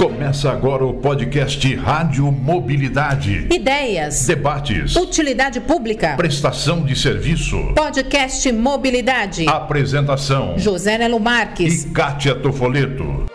[0.00, 3.46] Começa agora o podcast Rádio Mobilidade.
[3.52, 9.46] Ideias, Debates, utilidade pública, prestação de serviço, podcast Mobilidade.
[9.46, 11.84] apresentação José Nelo Marques.
[11.84, 13.26] e Kátia Tofoleto.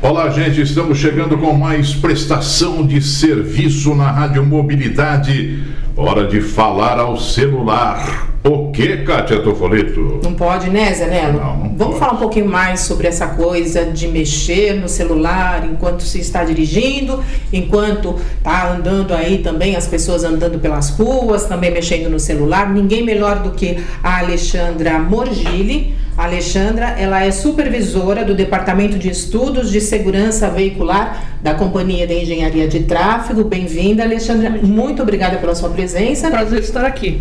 [0.00, 5.64] Olá, gente, estamos chegando com mais prestação de serviço na Rádio Mobilidade.
[5.96, 8.30] Hora de falar ao celular.
[8.44, 10.20] O que, Kátia Tofoleto?
[10.22, 11.40] Não pode, né, Zé Nelo?
[11.40, 11.98] Não, não Vamos pode.
[11.98, 17.24] falar um pouquinho mais sobre essa coisa de mexer no celular enquanto se está dirigindo,
[17.50, 22.68] enquanto está andando aí também, as pessoas andando pelas ruas, também mexendo no celular.
[22.70, 25.94] Ninguém melhor do que a Alexandra Morgili.
[26.16, 32.14] A Alexandra, ela é supervisora do Departamento de Estudos de Segurança Veicular da Companhia de
[32.22, 33.44] Engenharia de Tráfego.
[33.44, 34.48] Bem-vinda, Alexandra.
[34.62, 36.30] Muito obrigada pela sua presença.
[36.30, 37.20] prazer estar aqui.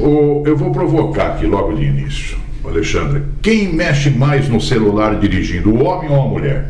[0.00, 2.38] O- eu vou provocar aqui logo de início.
[2.64, 6.68] Alexandre, quem mexe mais no celular dirigindo, o homem ou a mulher?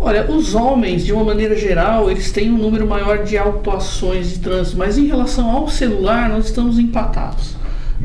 [0.00, 4.38] Olha, os homens, de uma maneira geral, eles têm um número maior de autuações de
[4.40, 7.56] trânsito, mas em relação ao celular, nós estamos empatados.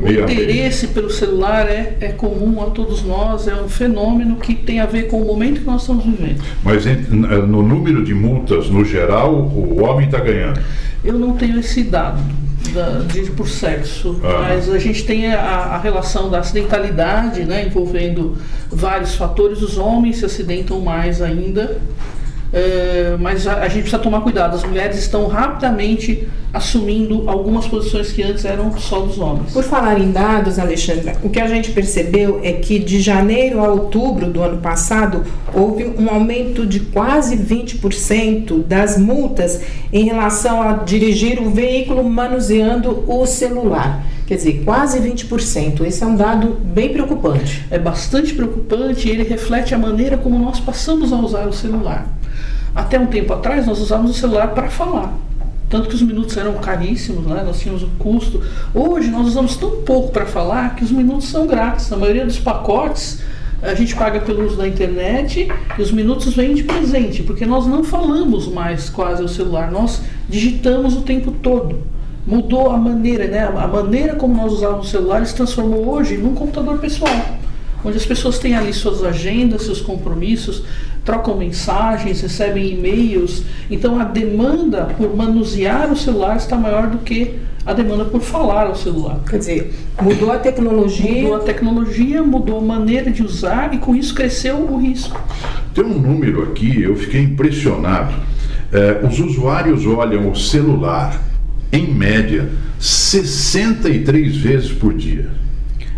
[0.02, 4.80] O interesse pelo celular é, é comum a todos nós, é um fenômeno que tem
[4.80, 6.40] a ver com o momento que nós estamos vivendo.
[6.64, 10.60] Mas em- no número de multas, no geral, o homem está ganhando.
[11.04, 12.20] Eu não tenho esse dado
[12.74, 14.46] da, de, por sexo, Ah.
[14.48, 18.36] mas a gente tem a, a relação da acidentalidade, né, envolvendo
[18.70, 19.60] vários fatores.
[19.62, 21.78] Os homens se acidentam mais ainda,
[22.52, 24.54] é, mas a, a gente precisa tomar cuidado.
[24.56, 29.52] As mulheres estão rapidamente assumindo algumas posições que antes eram só dos homens.
[29.52, 33.68] Por falar em dados, Alexandra, o que a gente percebeu é que de janeiro a
[33.68, 39.60] outubro do ano passado houve um aumento de quase 20% das multas
[39.92, 44.04] em relação a dirigir o veículo manuseando o celular.
[44.26, 45.84] Quer dizer, quase 20%.
[45.84, 47.64] Esse é um dado bem preocupante.
[47.70, 52.06] é bastante preocupante e ele reflete a maneira como nós passamos a usar o celular.
[52.74, 55.12] Até um tempo atrás, nós usávamos o celular para falar.
[55.68, 57.42] Tanto que os minutos eram caríssimos, né?
[57.44, 58.42] nós tínhamos o custo.
[58.74, 61.92] Hoje, nós usamos tão pouco para falar que os minutos são grátis.
[61.92, 63.22] A maioria dos pacotes
[63.62, 65.46] a gente paga pelo uso da internet
[65.78, 70.00] e os minutos vêm de presente, porque nós não falamos mais quase ao celular, nós
[70.28, 71.82] digitamos o tempo todo.
[72.26, 73.44] Mudou a maneira, né?
[73.44, 77.10] A maneira como nós usávamos o celular se transformou hoje num computador pessoal
[77.84, 80.62] onde as pessoas têm ali suas agendas, seus compromissos,
[81.04, 83.44] trocam mensagens, recebem e-mails.
[83.70, 88.66] Então a demanda por manusear o celular está maior do que a demanda por falar
[88.66, 89.20] ao celular.
[89.28, 91.22] Quer dizer, mudou a tecnologia.
[91.22, 95.20] Mudou a tecnologia, mudou a maneira de usar e com isso cresceu o risco.
[95.74, 98.14] Tem um número aqui, eu fiquei impressionado.
[98.72, 101.20] É, os usuários olham o celular,
[101.72, 105.28] em média, 63 vezes por dia.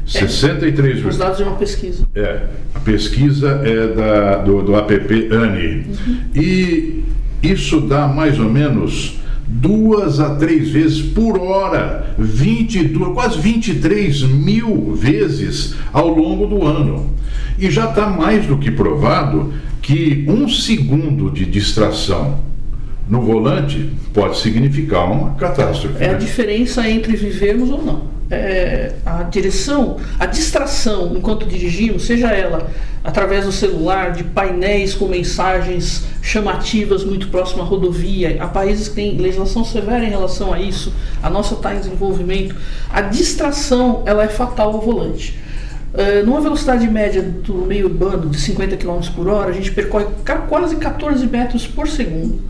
[0.07, 1.19] 63 Os vezes.
[1.19, 2.07] dados de uma pesquisa.
[2.15, 2.43] É,
[2.75, 5.87] a pesquisa é da, do, do app ANI.
[6.35, 7.05] E
[7.43, 14.95] isso dá mais ou menos duas a três vezes por hora, 22, quase 23 mil
[14.95, 17.11] vezes ao longo do ano.
[17.59, 22.41] E já está mais do que provado que um segundo de distração
[23.09, 26.03] no volante pode significar uma catástrofe.
[26.03, 26.19] É a né?
[26.19, 28.03] diferença entre vivermos ou não.
[28.31, 28.92] É, a
[29.33, 32.71] direção, a distração enquanto dirigimos, seja ela
[33.05, 38.95] através do celular, de painéis com mensagens chamativas muito próximo à rodovia, há países que
[38.95, 42.55] têm legislação severa em relação a isso, a nossa está em desenvolvimento,
[42.93, 45.37] a distração ela é fatal ao volante.
[45.95, 50.07] É, numa velocidade média do meio urbano de 50 km por hora, a gente percorre
[50.49, 52.41] quase 14 metros por segundo.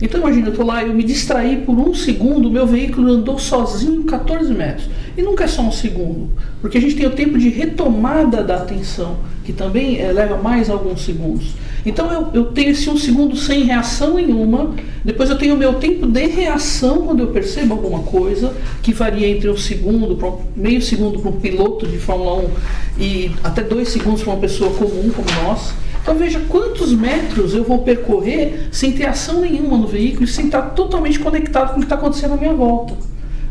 [0.00, 4.04] Então imagina, eu estou lá, eu me distraí por um segundo, meu veículo andou sozinho
[4.04, 4.88] 14 metros.
[5.16, 6.30] E nunca é só um segundo,
[6.60, 10.70] porque a gente tem o tempo de retomada da atenção, que também eh, leva mais
[10.70, 11.54] alguns segundos.
[11.84, 14.74] Então eu, eu tenho esse um segundo sem reação nenhuma,
[15.04, 19.28] depois eu tenho o meu tempo de reação quando eu percebo alguma coisa, que varia
[19.28, 22.50] entre um segundo, pra meio segundo para um piloto de Fórmula 1
[22.98, 25.74] e até dois segundos para uma pessoa comum como nós.
[26.10, 30.46] Então veja quantos metros eu vou percorrer sem ter ação nenhuma no veículo e sem
[30.46, 32.94] estar totalmente conectado com o que está acontecendo à minha volta.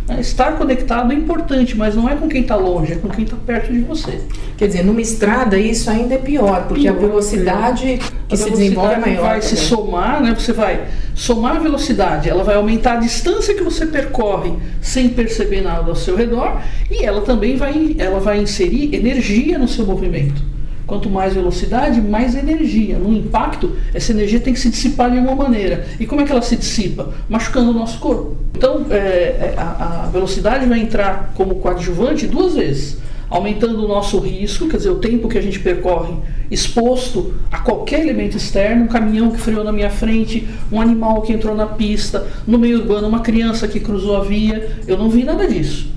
[0.05, 3.23] Né, Estar conectado é importante, mas não é com quem está longe, é com quem
[3.23, 4.19] está perto de você.
[4.57, 7.97] Quer dizer, numa estrada isso ainda é pior, porque a Pior, velocidade
[8.27, 9.29] que A se desenvolve é velocidade maior.
[9.29, 9.63] vai se também.
[9.69, 10.35] somar, né?
[10.37, 10.85] Você vai
[11.15, 14.51] somar a velocidade, ela vai aumentar a distância que você percorre
[14.81, 16.61] sem perceber nada ao seu redor
[16.91, 20.48] e ela também vai, ela vai inserir energia no seu movimento.
[20.89, 22.97] Quanto mais velocidade, mais energia.
[22.97, 25.85] No impacto, essa energia tem que se dissipar de alguma maneira.
[25.99, 27.13] E como é que ela se dissipa?
[27.29, 28.35] Machucando o nosso corpo.
[28.57, 32.97] Então, é, é, a, a velocidade vai entrar como coadjuvante duas vezes.
[33.29, 36.15] aumentando o nosso risco, quer dizer, o tempo que a gente percorre
[36.49, 41.31] exposto a qualquer elemento externo, um caminhão que freou na minha frente, um animal que
[41.31, 45.23] entrou na pista, no meio urbano, uma criança que cruzou a via, eu não vi
[45.23, 45.87] nada disso.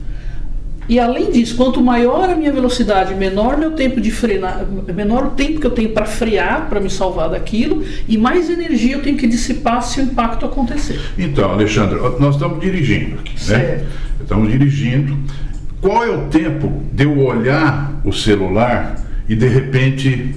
[0.92, 5.30] E além disso, quanto maior a minha velocidade, menor meu tempo de frenar, menor o
[5.30, 9.16] tempo que eu tenho para frear, para me salvar daquilo, e mais energia eu tenho
[9.16, 11.00] que dissipar se o impacto acontecer.
[11.16, 13.38] Então, Alexandre, nós estamos dirigindo aqui, né?
[13.38, 13.86] Certo.
[14.20, 15.16] Estamos dirigindo.
[15.80, 18.96] Qual é o tempo de eu olhar o celular
[19.26, 20.34] e de repente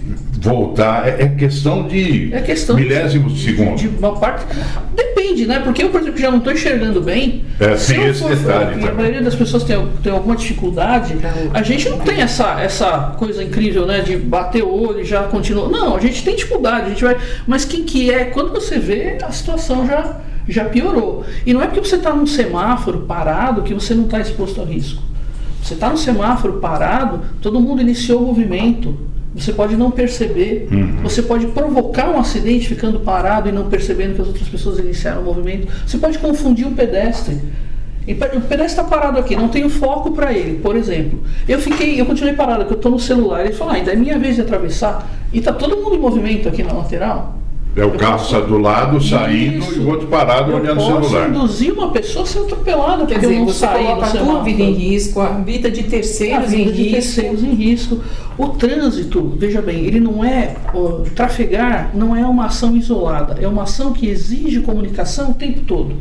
[0.50, 1.08] voltar?
[1.08, 3.76] É, é questão de É questão milésimos de, segundo.
[3.76, 4.46] De uma parte.
[4.96, 5.60] Depende, né?
[5.60, 7.44] Porque eu, por exemplo, já não estou enxergando bem.
[7.60, 10.36] É, Se tem eu esse for- detalhe E a maioria das pessoas tem, tem alguma
[10.36, 11.16] dificuldade.
[11.54, 14.02] A gente não tem essa, essa coisa incrível, né?
[14.02, 15.68] De bater o olho e já continua.
[15.70, 17.18] Não, a gente tem dificuldade, a gente vai.
[17.48, 18.26] Mas quem que é?
[18.26, 20.18] Quando você vê, a situação já,
[20.48, 21.24] já piorou.
[21.46, 24.66] E não é porque você está num semáforo parado que você não está exposto ao
[24.68, 25.02] risco.
[25.62, 28.96] Você está no semáforo parado, todo mundo iniciou o movimento.
[29.36, 30.68] Você pode não perceber,
[31.04, 35.22] você pode provocar um acidente ficando parado e não percebendo que as outras pessoas iniciaram
[35.22, 35.68] o movimento.
[35.86, 37.40] Você pode confundir um pedestre.
[38.08, 41.20] E pe- O pedestre está parado aqui, não tenho foco para ele, por exemplo.
[41.48, 43.44] Eu fiquei, eu continuei parado, porque eu estou no celular.
[43.44, 45.10] Ele falou, ah, ainda é minha vez de atravessar.
[45.34, 47.36] E está todo mundo em movimento aqui na lateral.
[47.76, 49.76] É o Eu carro posso- sa- do lado saindo Isso.
[49.76, 51.30] e o outro parado Eu olhando o posso celular.
[51.30, 54.12] induzir uma pessoa a ser atropelada, Quer porque eu dizer, não você saí coloca a
[54.12, 56.94] tua vida em risco, a vida de a terceiros em vida de risco.
[56.94, 58.00] terceiros em risco.
[58.38, 60.56] O trânsito, veja bem, ele não é.
[60.74, 65.60] ó, trafegar não é uma ação isolada, é uma ação que exige comunicação o tempo
[65.62, 65.96] todo.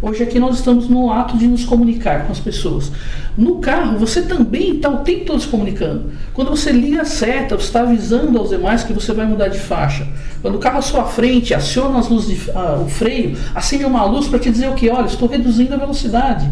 [0.00, 2.92] Hoje aqui nós estamos no ato de nos comunicar com as pessoas.
[3.36, 6.12] No carro, você também está o tempo todo se comunicando.
[6.32, 9.58] Quando você liga a seta, você está avisando aos demais que você vai mudar de
[9.58, 10.06] faixa.
[10.40, 14.04] Quando o carro à sua frente aciona as luzes de, ah, o freio, acende uma
[14.04, 14.88] luz para te dizer o que?
[14.88, 16.48] Olha, estou reduzindo a velocidade.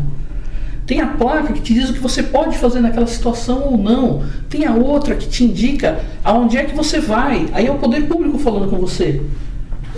[0.85, 4.25] Tem a placa que te diz o que você pode fazer naquela situação ou não.
[4.49, 7.49] Tem a outra que te indica aonde é que você vai.
[7.53, 9.23] Aí é o poder público falando com você.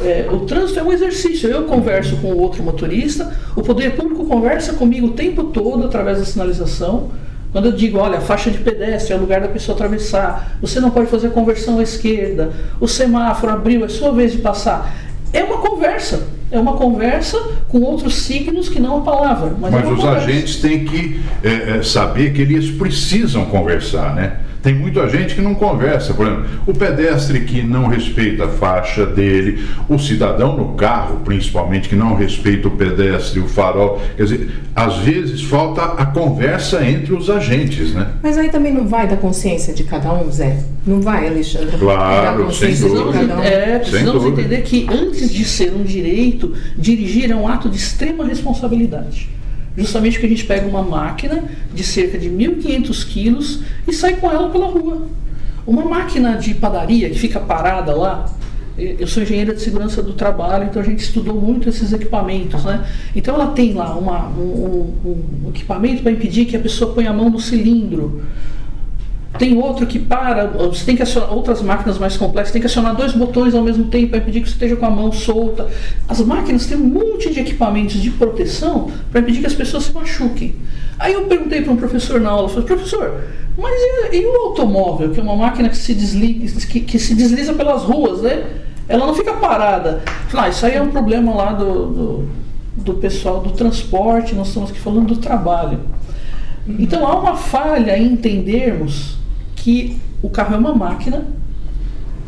[0.03, 1.49] É, o trânsito é um exercício.
[1.49, 6.19] Eu converso com o outro motorista, o poder público conversa comigo o tempo todo através
[6.19, 7.11] da sinalização.
[7.53, 10.91] Quando eu digo, olha, faixa de pedestre é o lugar da pessoa atravessar, você não
[10.91, 14.95] pode fazer conversão à esquerda, o semáforo abriu, é sua vez de passar.
[15.33, 16.29] É uma conversa.
[16.51, 19.55] É uma conversa com outros signos que não a palavra.
[19.59, 20.27] Mas, Mas é os conversa.
[20.27, 24.39] agentes têm que é, é, saber que eles precisam conversar, né?
[24.63, 29.07] Tem muita gente que não conversa, por exemplo, o pedestre que não respeita a faixa
[29.07, 34.01] dele, o cidadão no carro, principalmente, que não respeita o pedestre, o farol.
[34.17, 38.09] Quer dizer, às vezes falta a conversa entre os agentes, né?
[38.23, 40.59] Mas aí também não vai da consciência de cada um, Zé?
[40.87, 41.77] Não vai, Alexandre?
[41.79, 43.27] Claro, Da consciência sem de dúvida.
[43.27, 43.45] cada um.
[43.45, 48.25] É, precisamos entender que antes de ser um direito, dirigir é um ato de extrema
[48.25, 49.29] responsabilidade.
[49.79, 54.31] Justamente porque a gente pega uma máquina de cerca de 1.500 quilos e sai com
[54.31, 55.07] ela pela rua.
[55.65, 58.27] Uma máquina de padaria que fica parada lá,
[58.77, 62.87] eu sou engenheira de segurança do trabalho, então a gente estudou muito esses equipamentos, né?
[63.15, 67.11] Então ela tem lá uma- um, um- um equipamento para impedir que a pessoa ponha
[67.11, 68.23] a mão no cilindro.
[69.39, 72.95] Tem outro que para, você tem que acionar outras máquinas mais complexas, tem que acionar
[72.97, 75.69] dois botões ao mesmo tempo para impedir que você esteja com a mão solta.
[76.09, 79.93] As máquinas têm um monte de equipamentos de proteção para impedir que as pessoas se
[79.93, 80.57] machuquem.
[80.99, 83.23] Aí eu perguntei para um professor na aula, falei, professor,
[83.57, 83.75] mas
[84.13, 87.53] e, e o automóvel, que é uma máquina que se, desliza, que, que se desliza
[87.53, 88.45] pelas ruas, né?
[88.89, 90.03] Ela não fica parada.
[90.29, 92.29] Falei, ah, isso aí é um problema lá do, do,
[92.77, 95.79] do pessoal do transporte, nós estamos aqui falando do trabalho.
[96.79, 99.17] Então há uma falha em entendermos
[99.69, 101.27] que o carro é uma máquina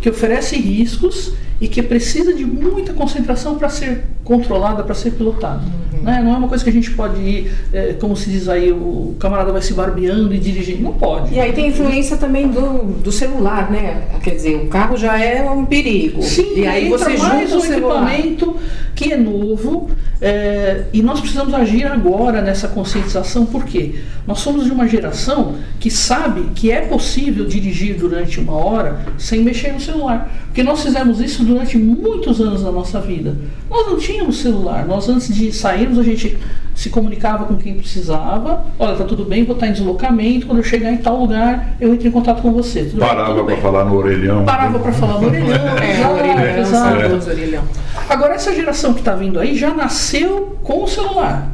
[0.03, 5.63] que oferece riscos e que precisa de muita concentração para ser controlada, para ser pilotada.
[6.01, 6.23] Né?
[6.23, 9.17] Não é uma coisa que a gente pode ir, eh, como se diz aí, o
[9.19, 10.85] camarada vai se barbeando e dirigindo.
[10.85, 11.35] Não pode.
[11.35, 14.05] E aí tem influência também do, do celular, né?
[14.23, 16.23] Quer dizer, o carro já é um perigo.
[16.23, 18.57] Sim, e aí você mais junta um equipamento
[18.95, 23.95] que é novo é, e nós precisamos agir agora nessa conscientização, por quê?
[24.27, 29.41] Nós somos de uma geração que sabe que é possível dirigir durante uma hora sem
[29.43, 30.31] mexer no celular.
[30.47, 33.35] Porque nós fizemos isso durante muitos anos da nossa vida.
[33.71, 36.37] Nós não tínhamos celular, nós antes de sairmos a gente
[36.75, 38.65] se comunicava com quem precisava.
[38.79, 40.47] Olha, tá tudo bem, vou estar em deslocamento.
[40.47, 42.85] Quando eu chegar em tal lugar, eu entro em contato com você.
[42.85, 43.01] Tudo?
[43.01, 44.45] Parava para falar no orelhão.
[44.45, 45.51] Parava para falar no orelhão.
[45.81, 47.01] É, orelhão, exato.
[47.01, 47.65] saudoso orelhão.
[48.09, 51.53] Agora, essa geração que está vindo aí já nasceu com o celular.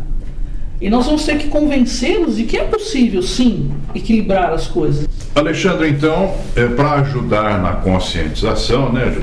[0.81, 5.09] E nós vamos ter que convencê-los de que é possível, sim, equilibrar as coisas.
[5.35, 9.23] Alexandre, então, é, para ajudar na conscientização, né, é,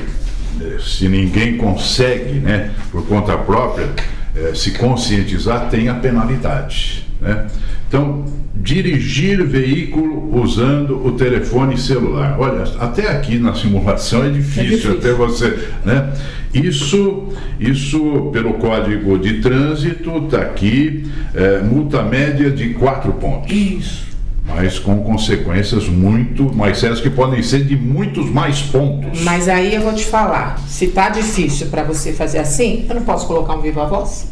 [0.80, 3.90] se ninguém consegue, né, por conta própria,
[4.36, 7.06] é, se conscientizar, tem a penalidade.
[7.22, 7.48] Né?
[7.88, 12.38] Então, dirigir veículo usando o telefone celular.
[12.40, 14.92] Olha, até aqui na simulação é difícil, difícil.
[14.98, 16.14] até você, né?
[16.54, 17.30] Isso,
[17.60, 21.04] isso pelo Código de Trânsito está aqui,
[21.34, 24.13] é, multa média de quatro pontos Isso.
[24.56, 29.22] Mas com consequências muito mais sérias que podem ser de muitos mais pontos.
[29.22, 33.04] Mas aí eu vou te falar, se tá difícil para você fazer assim, eu não
[33.04, 34.32] posso colocar um viva voz?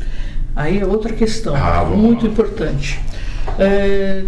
[0.55, 2.31] Aí é outra questão, Ah, muito lá.
[2.31, 2.99] importante.
[3.57, 4.23] É,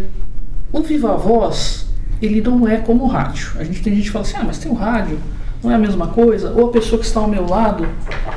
[0.71, 1.85] o Viva Voz,
[2.21, 3.51] ele não é como o rádio.
[3.59, 5.19] A gente tem gente que fala assim, ah, mas tem o rádio,
[5.63, 6.51] não é a mesma coisa?
[6.51, 7.85] Ou a pessoa que está ao meu lado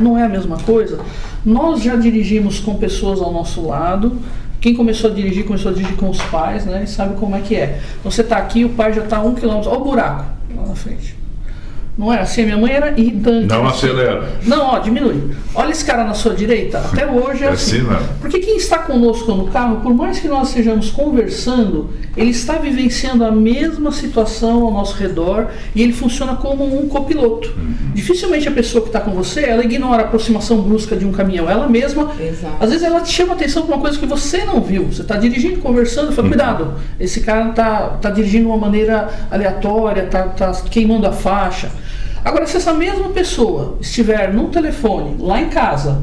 [0.00, 1.00] não é a mesma coisa?
[1.44, 4.18] Nós já dirigimos com pessoas ao nosso lado.
[4.66, 6.82] Quem começou a dirigir, começou a dirigir com os pais, né?
[6.82, 7.78] E sabe como é que é.
[8.00, 9.70] Então você está aqui, o pai já está um quilômetro.
[9.70, 10.25] Olha o buraco
[10.56, 11.15] lá na frente.
[11.96, 13.46] Não é assim, a minha mãe era irritante.
[13.46, 14.28] Não acelera.
[14.44, 15.30] Não, ó, diminui.
[15.54, 16.78] Olha esse cara na sua direita.
[16.78, 17.80] Até hoje é É assim.
[17.80, 18.06] assim.
[18.20, 23.24] Porque quem está conosco no carro, por mais que nós estejamos conversando, ele está vivenciando
[23.24, 27.48] a mesma situação ao nosso redor e ele funciona como um copiloto.
[27.56, 27.74] Uhum.
[27.94, 31.48] Dificilmente a pessoa que está com você, ela ignora a aproximação brusca de um caminhão.
[31.48, 32.56] Ela mesma, Exato.
[32.60, 34.84] às vezes ela te chama atenção para uma coisa que você não viu.
[34.92, 40.02] Você está dirigindo, conversando, fala, cuidado, esse cara está tá dirigindo de uma maneira aleatória,
[40.02, 41.70] está tá queimando a faixa.
[42.26, 46.02] Agora, se essa mesma pessoa estiver no telefone, lá em casa,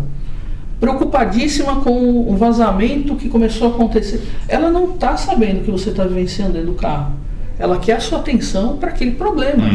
[0.79, 6.05] preocupadíssima com o vazamento que começou a acontecer, ela não está sabendo que você está
[6.05, 7.11] vivenciando dentro do carro.
[7.59, 9.65] Ela quer a sua atenção para aquele problema.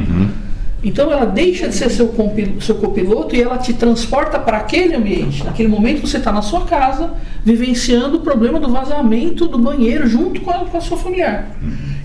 [0.83, 2.15] Então ela deixa de ser seu,
[2.63, 5.45] seu copiloto e ela te transporta para aquele ambiente.
[5.45, 7.13] Naquele momento você está na sua casa,
[7.45, 11.51] vivenciando o problema do vazamento do banheiro junto com a, com a sua familiar.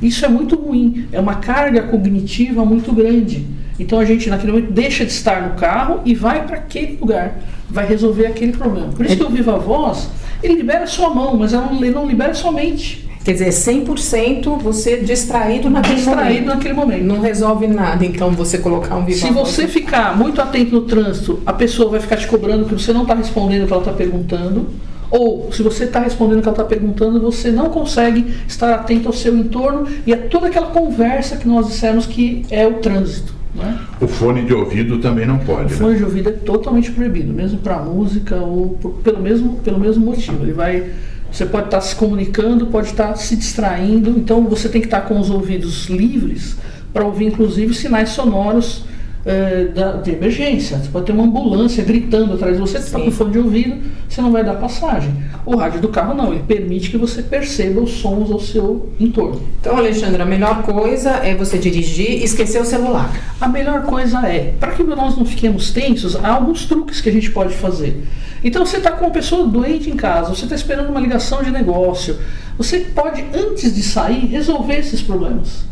[0.01, 3.62] Isso é muito ruim, é uma carga cognitiva muito grande.
[3.79, 7.39] Então a gente naquele momento deixa de estar no carro e vai para aquele lugar,
[7.69, 8.89] vai resolver aquele problema.
[8.89, 10.09] Por isso que o Viva Voz,
[10.43, 13.09] ele libera a sua mão, mas ela não- ele não libera sua mente.
[13.23, 16.45] Quer dizer, 100% você distraído naquele Distraído momento.
[16.55, 17.03] naquele momento.
[17.05, 19.47] Não resolve nada, então, você colocar um viva Se voz.
[19.49, 23.03] você ficar muito atento no trânsito, a pessoa vai ficar te cobrando que você não
[23.03, 24.67] está respondendo o que ela está perguntando.
[25.09, 29.07] Ou, se você está respondendo o que ela está perguntando, você não consegue estar atento
[29.07, 33.33] ao seu entorno e a toda aquela conversa que nós dissemos que é o trânsito.
[33.55, 33.79] Né?
[34.01, 35.73] O fone de ouvido também não O pode.
[35.73, 35.77] Né?
[35.79, 40.03] fone de ouvido é totalmente proibido, mesmo para música ou por- pelo mesmo, pelo mesmo
[40.03, 40.43] motivo.
[40.43, 40.89] Ele vai,
[41.31, 45.19] você pode estar se comunicando, pode estar se distraindo, então você tem que estar com
[45.19, 46.57] os ouvidos livres
[46.91, 48.85] para ouvir, inclusive, sinais sonoros
[49.25, 50.77] eh, da- de emergência.
[50.77, 53.05] Você pode ter uma ambulância gritando atrás de você, você está Sim.
[53.05, 53.77] com fone de ouvido,
[54.09, 55.13] você não vai dar passagem.
[55.45, 59.41] O rádio do carro não, ele permite que você perceba os sons ao seu entorno.
[59.59, 63.11] Então, Alexandre, a melhor coisa é você dirigir e esquecer o celular.
[63.41, 67.11] A melhor coisa é, para que nós não fiquemos tensos, há alguns truques que a
[67.11, 68.01] gente pode fazer.
[68.41, 71.51] Então você está com uma pessoa doente em casa, você está esperando uma ligação de
[71.51, 72.17] negócio,
[72.57, 75.65] você pode, antes de sair, resolver esses problemas.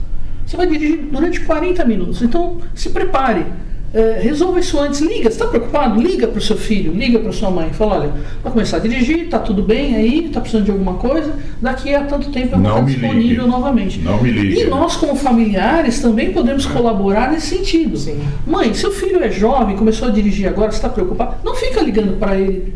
[0.45, 3.45] Você vai dirigir durante 40 minutos, então se prepare.
[3.93, 6.01] É, resolva isso antes, liga, você está preocupado?
[6.01, 9.27] Liga para o seu filho, liga para sua mãe, fala, olha, vai começar a dirigir,
[9.27, 12.61] tá tudo bem aí, tá precisando de alguma coisa, daqui a tanto tempo eu vou
[12.61, 13.51] Não estar disponível ligue.
[13.51, 13.99] novamente.
[13.99, 14.61] Não me ligue.
[14.61, 17.97] E nós, como familiares, também podemos colaborar nesse sentido.
[17.97, 18.17] Sim.
[18.47, 21.35] Mãe, seu filho é jovem, começou a dirigir agora, você está preocupado?
[21.43, 22.73] Não fica ligando para ele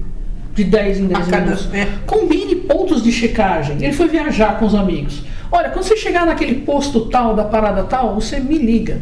[0.54, 1.70] de 10 em 10 A cada- minutos.
[1.74, 1.88] é.
[2.06, 3.78] Combine pontos de checagem.
[3.82, 5.22] Ele foi viajar com os amigos.
[5.56, 9.02] Olha, quando você chegar naquele posto tal, da parada tal, você me liga.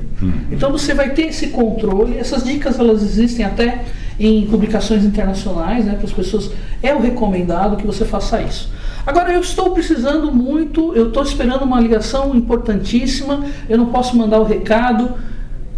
[0.52, 2.16] Então você vai ter esse controle.
[2.16, 3.84] Essas dicas elas existem até
[4.20, 6.52] em publicações internacionais, né, para as pessoas.
[6.84, 8.72] É o recomendado que você faça isso.
[9.04, 14.40] Agora eu estou precisando muito, eu estou esperando uma ligação importantíssima, eu não posso mandar
[14.40, 15.16] o recado.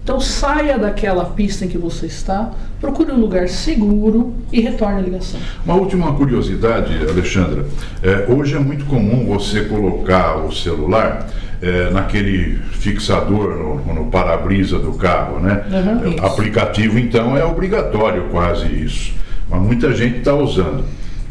[0.05, 5.01] Então saia daquela pista em que você está, procure um lugar seguro e retorne a
[5.01, 5.39] ligação.
[5.65, 7.65] Uma última curiosidade, Alexandra.
[8.03, 11.27] É, hoje é muito comum você colocar o celular
[11.59, 15.65] é, naquele fixador no, no para-brisa do carro, né?
[15.71, 19.11] Uhum, É, aplicativo, então, é obrigatório quase isso.
[19.49, 20.85] Mas muita gente está usando.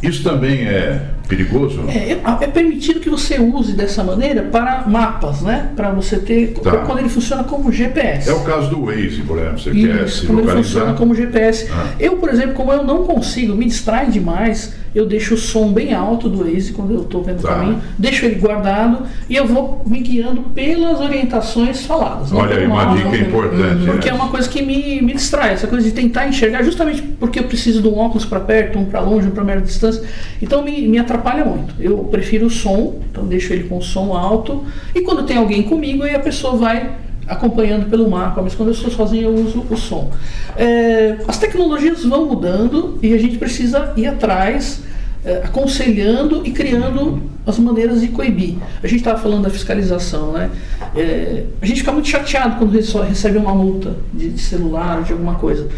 [0.09, 1.81] Isso também é perigoso?
[1.89, 5.71] É, é- é permitido que você use dessa maneira para mapas, né?
[5.75, 6.55] Para você ter.
[6.63, 6.79] Tá.
[6.79, 8.29] Quando ele funciona como GPS.
[8.29, 9.59] É o caso do Waze, por exemplo.
[9.59, 10.95] Você quer Isso, se quando ele funciona localizar.
[10.99, 11.69] como GPS.
[11.73, 11.87] Ah.
[11.99, 15.93] Eu, por exemplo, como eu não consigo, me distrai demais, eu deixo o som bem
[15.93, 17.49] alto do Waze quando eu estou vendo o Tá.
[17.57, 22.31] caminho, deixo ele guardado e eu vou me guiando pelas orientações faladas.
[22.31, 22.39] né?
[22.41, 23.17] Olha aí, uma dica mapa.
[23.17, 23.85] importante.
[23.87, 24.19] Porque é né?
[24.19, 27.83] uma coisa que me, me distrai, essa coisa de tentar enxergar, justamente porque eu preciso
[27.83, 30.03] de um óculos para perto, um para longe, um para média distância.
[30.41, 31.75] Então me, me atrapalha muito.
[31.81, 34.63] Eu prefiro o som, então deixo ele com o som alto.
[34.95, 36.91] E quando tem alguém comigo, aí a pessoa vai
[37.27, 40.11] acompanhando pelo mapa, mas quando eu estou sozinho eu uso o som.
[40.57, 44.83] É, as tecnologias vão mudando e a gente precisa ir atrás.
[45.25, 48.57] é, aconselhando e criando as maneiras de coibir.
[48.83, 50.51] A gente estava falando da fiscalização, né?
[50.95, 55.13] É, a gente fica muito chateado quando recebe uma multa de, de celular ou de
[55.13, 55.69] alguma coisa.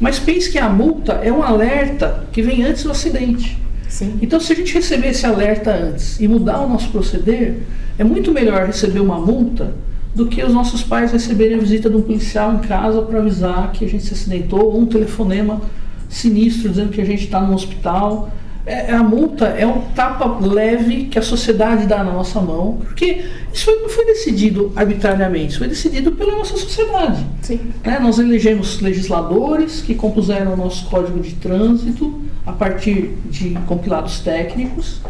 [0.00, 3.58] Mas pense que a multa é um alerta que vem antes do acidente.
[3.88, 4.18] Sim.
[4.20, 7.58] Então, se a gente receber esse alerta antes e mudar o nosso proceder,
[7.98, 9.72] é muito melhor receber uma multa
[10.16, 13.70] do que os nossos pais receberem a visita de um policial em casa para avisar
[13.70, 15.60] que a gente se acidentou, ou um telefonema
[16.08, 18.30] sinistro dizendo que a gente está no hospital.
[18.64, 23.26] É, a multa é um tapa leve que a sociedade dá na nossa mão, porque
[23.52, 27.24] isso não foi decidido arbitrariamente, isso foi decidido pela nossa sociedade.
[27.42, 27.60] Sim.
[27.84, 34.20] É, nós elegemos legisladores que compuseram o nosso código de trânsito a partir de compilados
[34.20, 35.02] técnicos.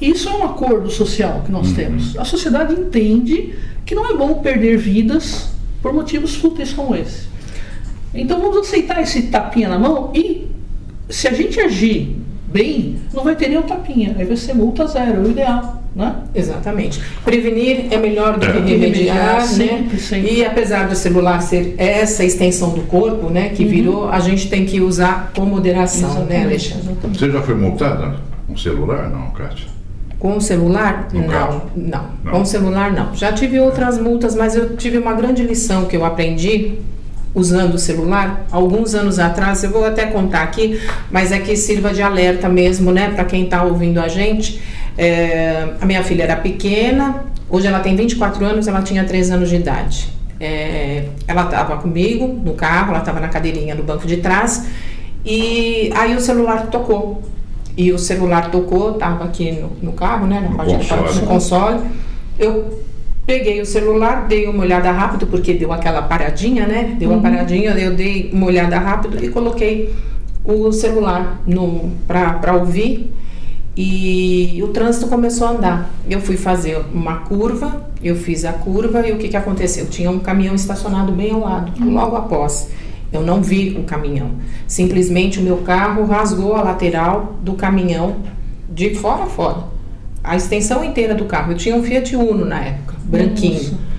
[0.00, 1.74] E isso é um acordo social que nós uhum.
[1.74, 2.16] temos.
[2.16, 7.26] A sociedade entende que não é bom perder vidas por motivos fúteis como esse.
[8.14, 10.46] Então vamos aceitar esse tapinha na mão e
[11.08, 14.14] se a gente agir bem, não vai ter nenhum tapinha.
[14.18, 15.82] Aí vai ser multa zero, é o ideal.
[15.94, 16.14] Né?
[16.34, 17.02] Exatamente.
[17.22, 18.60] Prevenir é melhor do que é.
[18.60, 19.46] remediar, né?
[19.46, 20.32] Sempre, sempre.
[20.32, 23.68] E apesar do celular ser essa extensão do corpo, né, que uhum.
[23.68, 26.92] virou, a gente tem que usar com moderação, né, exatamente, né, Alexandre?
[26.92, 27.18] Exatamente.
[27.18, 29.66] Você já foi multada com celular, não, Kátia?
[30.22, 31.08] Com o celular?
[31.12, 32.30] Não, não, não.
[32.30, 33.12] Com o celular não.
[33.12, 36.78] Já tive outras multas, mas eu tive uma grande lição que eu aprendi
[37.34, 39.64] usando o celular alguns anos atrás.
[39.64, 43.42] Eu vou até contar aqui, mas é que sirva de alerta mesmo, né, para quem
[43.42, 44.62] está ouvindo a gente.
[44.96, 49.48] É, a minha filha era pequena, hoje ela tem 24 anos, ela tinha 3 anos
[49.48, 50.08] de idade.
[50.38, 54.66] É, ela estava comigo no carro, ela estava na cadeirinha no banco de trás
[55.26, 57.20] e aí o celular tocou.
[57.76, 61.20] E o celular tocou, estava aqui no, no, carro, né, na parte console.
[61.20, 61.80] do console.
[62.38, 62.82] Eu
[63.24, 66.96] Peguei o celular, dei uma olhada rápido, porque deu aquela paradinha, né?
[66.98, 67.16] Deu uhum.
[67.16, 69.94] uma paradinha, eu dei uma olhada rápido e coloquei
[70.44, 71.40] o celular
[72.08, 73.12] para ouvir
[73.76, 75.90] e o trânsito começou a andar.
[76.10, 79.86] Eu fui fazer uma curva, eu fiz a curva e o que, que aconteceu?
[79.86, 81.94] Tinha um caminhão estacionado bem ao lado, uhum.
[81.94, 82.70] logo após.
[83.12, 84.32] Eu não vi o caminhão.
[84.66, 88.16] Simplesmente o meu carro rasgou a lateral do caminhão
[88.68, 89.64] de fora a fora.
[90.24, 91.52] A extensão inteira do carro.
[91.52, 93.62] Eu tinha um Fiat Uno na época branquinho.
[93.62, 93.92] Nossa.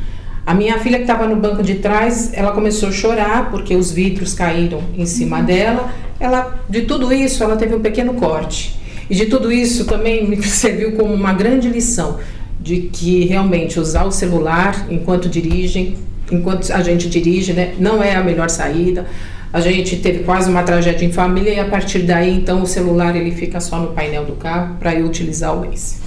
[0.45, 3.91] A minha filha que estava no banco de trás, ela começou a chorar porque os
[3.91, 5.45] vidros caíram em cima uhum.
[5.45, 5.93] dela.
[6.19, 8.77] Ela, de tudo isso, ela teve um pequeno corte.
[9.09, 12.19] E de tudo isso também me serviu como uma grande lição
[12.59, 15.97] de que realmente usar o celular enquanto dirigem,
[16.31, 19.05] enquanto a gente dirige, né, não é a melhor saída.
[19.51, 23.15] A gente teve quase uma tragédia em família e a partir daí, então, o celular
[23.15, 26.01] ele fica só no painel do carro para eu utilizar o Waze.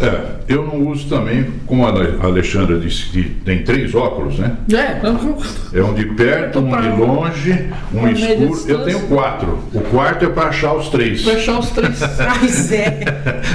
[0.00, 1.90] É, eu não uso também, como a
[2.24, 4.56] Alexandra disse que tem três óculos, né?
[4.72, 5.76] É.
[5.76, 8.70] É um de perto, um de longe, um escuro.
[8.70, 9.58] Eu tenho quatro.
[9.74, 11.22] O quarto é para achar os três.
[11.22, 11.98] Para achar os três.
[12.40, 13.00] Mas é.